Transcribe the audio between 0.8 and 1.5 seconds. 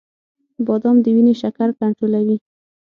د وینې